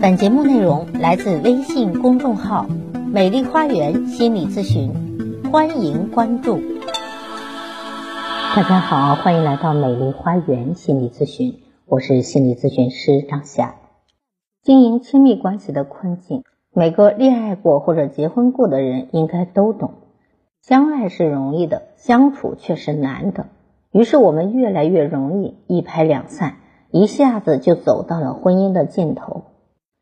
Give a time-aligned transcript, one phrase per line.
[0.00, 2.66] 本节目内容来自微信公众号
[3.12, 4.92] “美丽花园心理咨询”，
[5.50, 6.60] 欢迎关注。
[8.54, 13.74] 大家好，欢迎来到美丽花园心理咨询，我是心理咨询师张霞。
[14.62, 19.94] 经营亲密关系的困境，每个恋爱过或者结婚过的人应该都懂。
[20.62, 23.46] 相爱是容易的，相处却是难的。
[23.90, 26.58] 于是我们越来越容易一拍两散，
[26.92, 29.42] 一下子就走到了婚姻的尽头。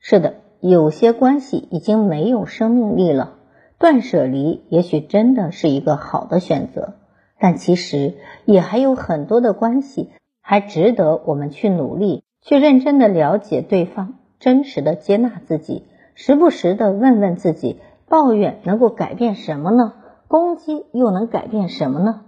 [0.09, 3.33] 是的，有些关系已经没有生命力了，
[3.77, 6.95] 断舍离也许真的是一个好的选择。
[7.41, 10.11] 但其实也还有很多的关系
[10.41, 15.83] 还值得我们去努力，去认真的了解对方，真实的接纳自己，
[16.15, 19.93] 时不时的问问自己：抱怨能够改变什么呢？
[20.29, 22.21] 攻击又能改变什么呢？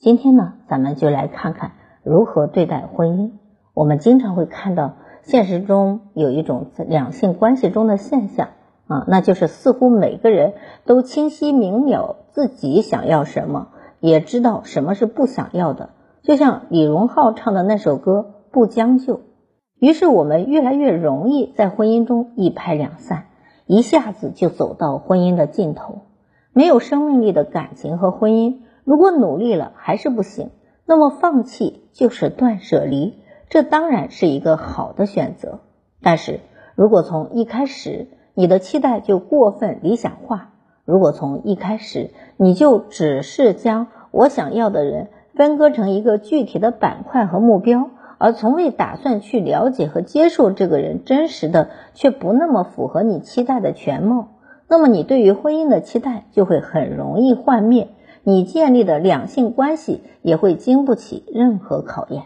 [0.00, 3.30] 今天呢，咱们就来看看如何对待婚姻。
[3.72, 8.50] 我们经常会看到现实中有一种两性关系中的现象
[8.86, 10.52] 啊，那就是似乎每个人
[10.84, 13.68] 都清晰明了自己想要什么，
[14.00, 15.90] 也知道什么是不想要的。
[16.22, 19.14] 就像李荣浩唱的那首歌《不将就》，
[19.78, 23.24] 于是我们越来越容易在婚姻中一拍两散，
[23.66, 26.02] 一下子就走到婚姻的尽头。
[26.52, 30.50] 没有生命力的感情和婚姻，如果努力了还是不行，
[30.86, 33.14] 那么放弃就是断舍离，
[33.48, 35.60] 这当然是一个好的选择。
[36.02, 36.40] 但是
[36.74, 40.50] 如果从一开始你的期待就过分理想化，
[40.84, 54.28] 如果从一开始你就只是将我想要的人分割成一个具体的板块和目标，而从未打算去了解和接受这个人真实的却不那么符合你期待的全貌。
[54.68, 57.88] 那么你对于婚姻的期待就会很容易幻灭，
[58.22, 62.24] 你建立的两性关系也会经不起任何考验。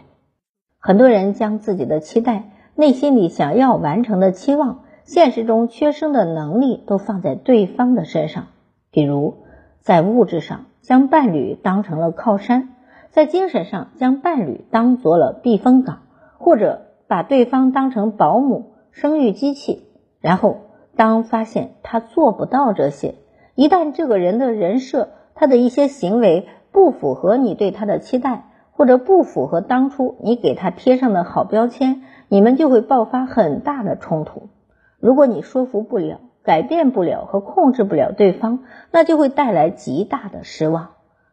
[0.79, 8.47] 很多人将自己的期待、内心里想要完成的期望、现实中缺失的能力都放在对方的身上，
[8.89, 9.35] 比如
[9.81, 12.69] 在物质上将伴侣当成了靠山，
[13.11, 15.99] 在精神上将伴侣当做了避风港，
[16.37, 19.83] 或者把对方当成保姆、生育机器，
[20.19, 20.61] 然后。
[20.95, 23.15] 当发现他做不到这些，
[23.55, 28.48] 一旦这个人的人设、他的一些行为不符合你对他的期待，
[28.79, 34.47] 或者不符合当初你给他贴上的好标签，你们就会爆发很大的冲突。
[35.01, 38.59] 如果你说服不了、改变不了和控制不了对方，
[38.89, 40.91] 那就会带来极大的失望。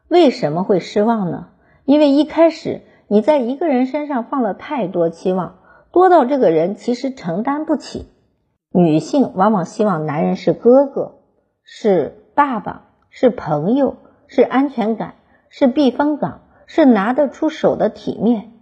[0.08, 1.46] 为什么会失望呢？
[1.84, 5.58] 因为一开始你在一个人身上放了太多期望，
[5.92, 8.08] 多到这个人其实承担不起。
[8.72, 11.20] 女性往往希望男人是哥哥，
[11.62, 15.14] 是爸爸，是朋友，是安全感，
[15.48, 18.52] 是避风港，是拿得出手的体面。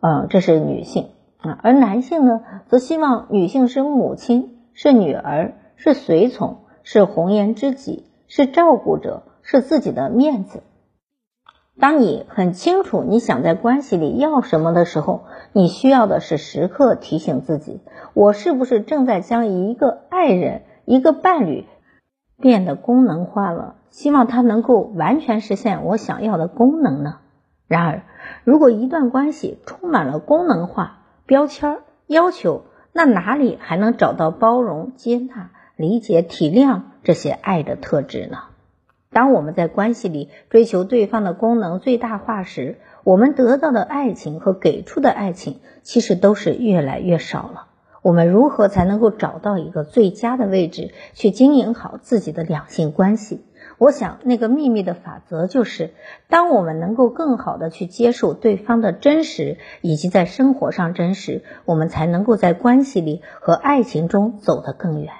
[0.00, 1.08] 嗯，这是女性
[1.38, 1.58] 啊。
[1.62, 10.62] 而男性呢，则希望女性是母亲，是女儿，是随从，是红颜知己，是照顾者，是自己的面子。
[11.80, 17.80] 当你很清楚你想在关系里要什么的时候，你需要的是时刻提醒自己：
[18.14, 21.64] 我是不是正在将一个爱人、一个伴侣
[22.38, 23.74] 变得功能化了？
[23.90, 27.16] 希望他能够完全实现我想要的功能呢？
[27.66, 28.02] 然而，
[28.44, 38.38] 如果一段关系充满了功能化、标签、要求，那哪里还能找到包容、接纳、理解、体谅这些爱的特质呢？
[39.10, 47.66] 当我们在关系里追求对方的功能最大化时，我们得到的爱情和给出的爱情其实都是越来越少了。
[48.02, 53.44] 我们如何才能够找到一个最佳的位置去经营好自己的两性关系？
[53.84, 55.90] 我想，那个秘密的法则就是：
[56.30, 65.12] 当我们能够更好的去接受对方的真实，以及在生活上真实，我们才能够在关系里和爱情中走得更远。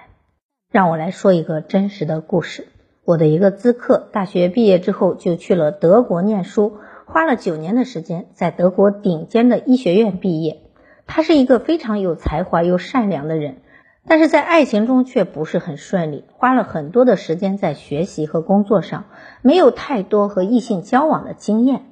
[0.72, 2.66] 让我来说一个真实的故事。
[3.04, 10.62] 我的一个咨客，大学毕业之后就去了德国念书，花了九年的时间在德国顶尖的医学院毕业。
[11.06, 13.58] 他是一个非常有才华又善良的人，
[14.06, 19.04] 但是在爱情中却不是很顺利，花了很多的时间在学习和工作上，
[19.42, 21.86] 没有太多和异性交往的经验。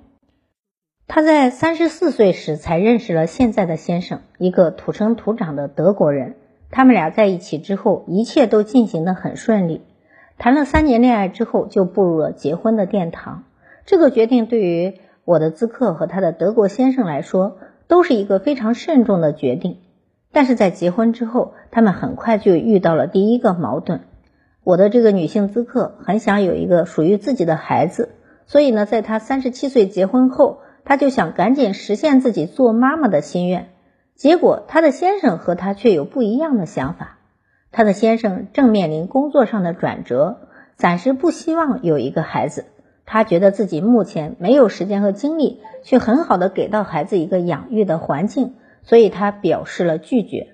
[1.08, 6.36] 他在三十四岁时才认识了现在的先生，一个土生土长的德国人。
[6.70, 9.82] 他们俩在一起之后，一切都进行的很顺利。
[10.38, 13.44] 谈了三年恋爱之后，就步入了结婚的殿堂。
[13.84, 14.94] 这个决定对于
[15.26, 19.81] 我的咨客和他的德国先生来说，都是一个非常慎重的决定。
[20.32, 24.00] 但是在结婚之后，他们很快就遇到了第一个矛盾。
[24.64, 28.10] 我的这个女性咨客很想有一个属于自己的孩子，
[28.46, 33.68] 所以呢，在她三十七岁结婚后，她就想赶紧实现自己做妈妈的心愿。
[34.14, 37.18] 结果，她的先生和她却有不一样的想法。
[37.70, 42.66] 她的先生正面临工作上的转折，暂时不希望有一个孩子。
[43.04, 50.48] 她觉得自己目前没有时间和精力去很好的给到孩子一个养育的环境，所以她表示了拒绝。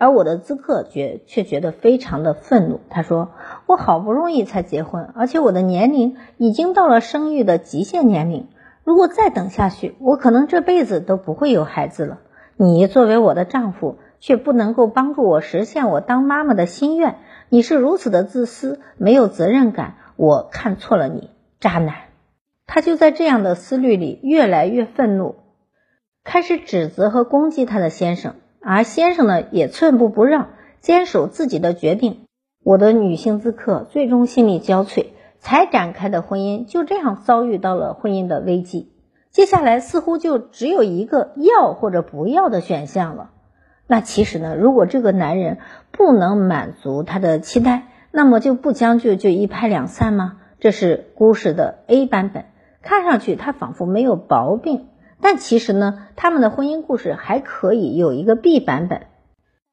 [0.00, 2.78] 而我的咨客觉却觉得非常的愤怒。
[2.88, 3.30] 他说
[3.66, 8.46] ：“我好不容易才结婚，而且我的年龄已经到了生育的极限年龄。
[8.84, 12.20] 如果再等下去，我可能这辈子都不会有孩子了。
[12.56, 17.16] 你作为我的丈夫，却不能够帮助我实现我当妈妈的心愿。
[17.48, 19.96] 你是如此的自私，没有责任感。
[20.14, 21.94] 我看错了你，渣男。”
[22.68, 25.34] 他就在这样的思虑里越来越愤怒，
[26.24, 28.34] 开始指责和攻击他的先生。
[28.60, 30.48] 而先生呢，也寸步不让，
[30.80, 32.26] 坚守自己的决定。
[32.62, 35.06] 我的女性咨客最终心力交瘁，
[35.38, 38.92] 才展开的婚姻就这样遭遇到了婚姻的危机。
[39.30, 43.30] 接下来似乎就只有一个要或者不要的选项了。
[43.86, 45.58] 那其实呢，如果这个男人
[45.92, 50.38] 不能满足她的期待，那么就不将就就一拍两散吗？
[50.60, 52.46] 这是故事的 A 版本，
[52.82, 54.88] 看上去他仿佛没有毛病。
[55.20, 59.02] 但其实呢，他们的婚姻故事还可以有一个 B 版本，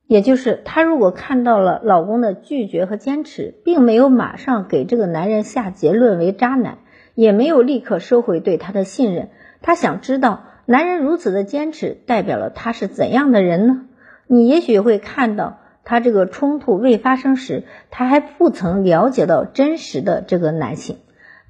[0.08, 6.80] 也就是她如果看到了老公的拒绝和坚持，并没有马上给这个男人下结论为渣男，
[7.14, 9.30] 也没有立刻收回对他的信任，
[9.62, 13.86] 她想知道男人如此的坚持代表了他是怎样的人呢？
[14.28, 20.98] 你也许会看到他这个冲突未发生时，他还不曾了解到真实的这个男性。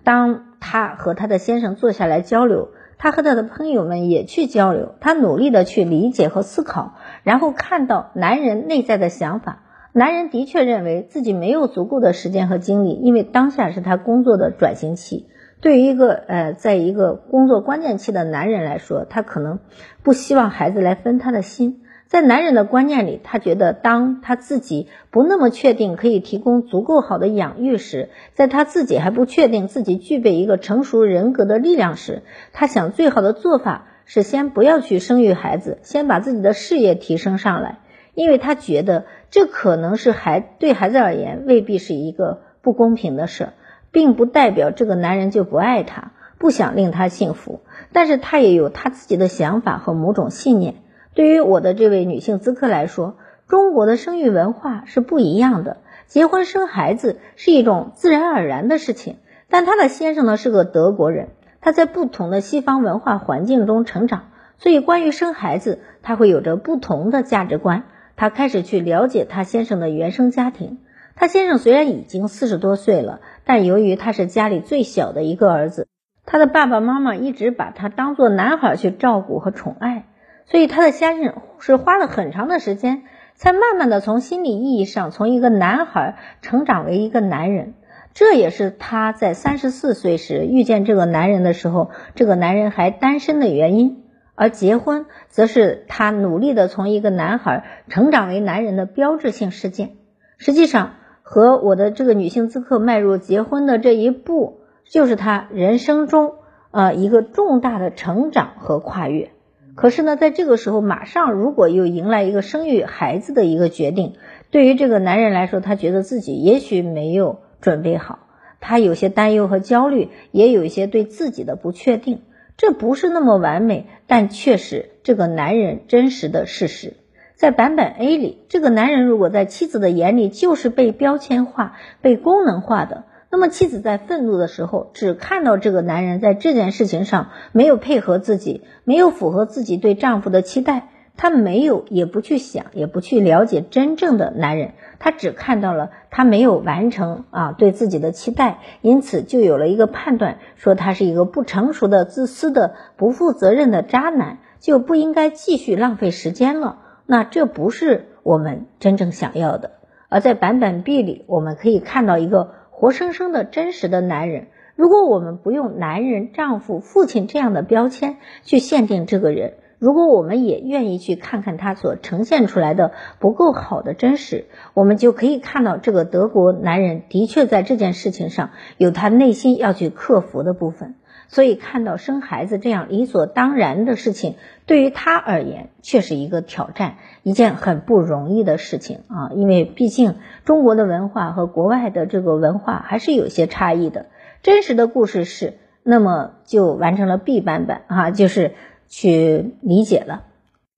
[0.04, 2.72] 当他和他的先生坐下来交流。
[2.98, 9.64] 他和他的朋友们也去交流，他努力的去理解和思考，然后看到男人内在的想法。
[9.92, 15.28] 男人的确认为自己没有足够的时间和精力，因为当下是他工作的转型期。
[15.62, 19.60] 对于一个呃，在一个工作关键期的男人来说，他可能
[20.04, 21.82] 不希望孩子来分他的心。
[22.08, 32.22] 在男人的观念里，他觉得当他自己不那么确定可以提供足够好的养育时，在他自己还不确定自己具备一个成熟人格的力量时，
[32.54, 37.80] 他想最好的做法是先不要去生育孩子，先把自己的事业提升上来，
[38.14, 43.50] 因为他觉得这可能是孩对孩子而言未必是一个不公平的事，
[43.92, 47.62] 并不代表这个男人就不爱他，不想令他幸福，
[47.92, 50.76] 但是他也有他自己的想法和某种信念。
[51.16, 53.16] 对于我的这位女性咨客来说，
[53.48, 55.78] 中国的生育文化是不一样的。
[56.08, 59.16] 结婚生孩子是一种自然而然的事情。
[59.50, 61.30] 但她的先生呢是个德国人，
[61.62, 64.26] 他在不同的西方文化环境中成长，
[64.58, 67.84] 所以关于生孩子，他会有着不同的价值观。
[68.18, 70.80] 他开始去了解他先生的原生家庭。
[71.16, 75.88] 他先生虽然已经四十多岁了，但由于他是家里最小的一个儿子，
[76.26, 80.08] 他的爸爸妈妈一直把他当做男孩去照顾和宠爱。
[80.48, 83.04] 所以，他的先生是花了很长的时间，
[83.34, 87.74] 才慢慢的从心理意义上从一个男孩成长为一个男人。
[88.14, 94.04] 这也是他在三十四岁时遇见这个男人的时候，这个男人还单身的原因。
[94.36, 99.92] 而结婚，则是他努力的从一个男孩成长为男人的标志性事件。
[100.38, 104.60] 实际上，和我的这个女性咨客迈入结婚的这一步，
[104.90, 106.34] 就是他人生中
[106.72, 109.32] 呃一个重大的成长和跨越。
[109.76, 114.14] 可是呢，在这个时候，马上如果又迎来一个生育孩子的一个决定，
[114.50, 118.20] 对于这个男人来说，他觉得自己也许没有准备好，
[118.62, 122.22] 他有些担忧和焦虑，也有一些对自己的不确定。
[122.58, 126.94] 这不是那么完美，但却是这个男人真实的事实。
[127.36, 133.04] 在版本 A 里，这个男人如果在妻子的眼里就是被标签化、被功能化的。
[133.36, 140.88] 那么妻子在愤怒的时候，只看到这个男人在这件事情上没有配合自己，没有符合自己对丈夫的期待，
[141.18, 156.78] 她没有也不去想，也不去了解真正的男人，她只看到了他没有完成啊对自己的期待，因此就有了一个判断，说他是一个不成熟的、自私的、不负责任的渣男，就不应该继续浪费时间了。
[157.06, 159.72] 那这不是我们真正想要的。
[160.08, 162.64] 而在版本 B 里，我们可以看到一个。
[162.78, 180.96] 活生生的真实的男人，如果我们不用男人、丈夫、父亲这样的标签去限定这个人，如果我们也愿意去看看他所呈现出来的不够好的真实，我们就可以看到这个德国男人的确在这件事情上有他内心要去克服的部分。
[181.28, 189.32] 所以看到生孩子这样理所当然的事情，对于他而言却是一个挑战，一件很不容易的事情啊！
[189.34, 194.08] 因为毕竟中国的文化和国外的这个文化还是有些差异的。
[194.44, 198.54] 真实的故事是，那么就完成了 B 版本啊，就是
[198.88, 200.24] 去理解了。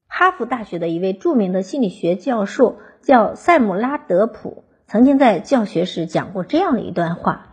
[0.07, 7.46] 哈佛大学的一位著名的心理学教授叫塞姆拉德普，曾经在教学时讲过这样的一段话：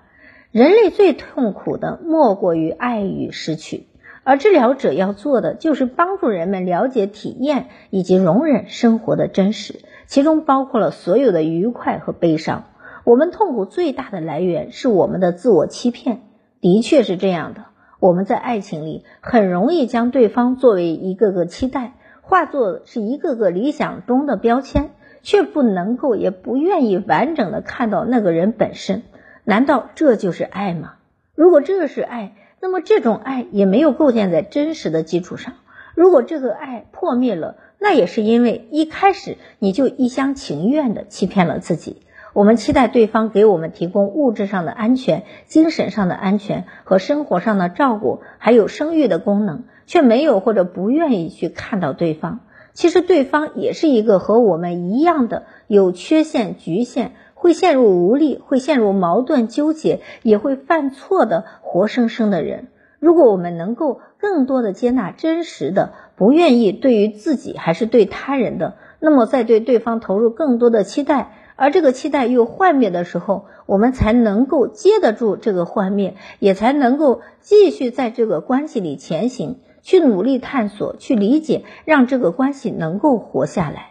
[0.54, 3.88] 人类最痛苦的莫过于爱与失去，
[4.22, 12.66] 而治疗者要做的就是帮助人们了解、体验以及容忍生活的真实，其中包括了所有的愉快和悲伤。
[13.02, 16.20] 我们痛苦最大的来源是我们的自我欺骗，
[16.60, 17.64] 的确是这样的。
[17.98, 29.02] 我们在爱情里很容易将对方作为一个个期待，化作是一个个理想中的标签，却不能够也不愿意完整的看到那个人本身。
[29.44, 30.94] 难道这就是爱吗？
[31.34, 35.54] 如果这是爱，那么这种爱也没有构建在真实的基础上。
[35.94, 42.02] 如果这个爱破灭了，那也是因为一开始你就一厢情愿的欺骗了自己。
[42.32, 52.40] 我们期待对方给我们提供物质上的安全、精神上的安全和生活上的照顾，还有生育的功能，却没有或者不愿意去看到对方。
[52.72, 57.12] 其实对方也是一个和我们一样的有缺陷、局限，
[57.44, 62.68] 会陷入无力，会陷入矛盾纠结，也会犯错的活生生的人。
[63.00, 71.32] 如果我们能够更多的接纳真实的，不愿意对于自己还是对他人的，那么在对对方投入更多的期待。
[71.54, 83.90] 而这个期待又幻灭的时候，我们才能够接得住这个幻灭，也才能够继续在这个关系里前行，去努力探索，去理解，让这个关系能够活下来。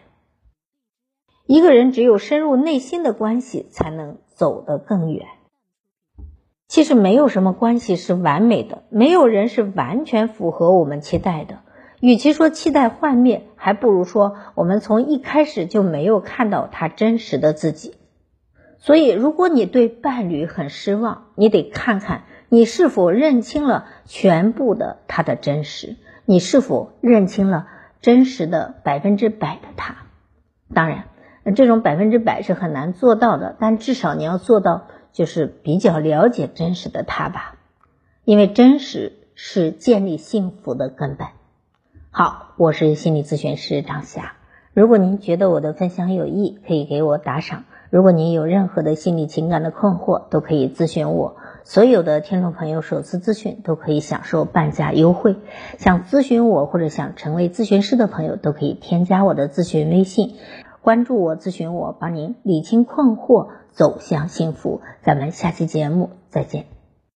[1.54, 5.28] 一个人只有深入内心的关系，才能走得更远。
[6.68, 11.60] 其实没有什么关系是完美的，没有人是完全符合我们期待的。
[12.02, 17.94] 与其说期待幻灭，还不如说我们从一开始就没有看到他真实的自己。
[18.80, 27.68] 所以，如果你对伴侣很失望，你得看看你是否认清了全部的他的真实，你是否认清了
[28.02, 29.98] 真实的百分之百的他。
[30.74, 31.06] 当然，
[31.44, 37.56] 那这种百分之百是很难做到的，但至少你要做到，就是比较了解真实的他吧，
[38.24, 41.28] 因为真实是建立幸福的根本。
[42.12, 44.34] 好，我是心理咨询师张霞。
[44.74, 47.66] 如果您觉得我的分享有益，可以给我打赏。
[47.90, 51.36] 如果您有任何的心理情感的困惑，都可以咨询我。
[51.64, 55.36] 所有的听众朋友首次咨询都可以享受半价优惠。
[55.78, 60.36] 想咨询我或者想成为咨询师的朋友，都可以添加我的咨询微信，
[60.84, 64.82] 关注我，咨询我，帮您理清困惑，走向幸福。
[65.02, 66.73] 咱们下期节目再见。